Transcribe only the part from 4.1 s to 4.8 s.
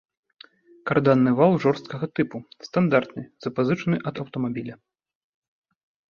ад аўтамабіля.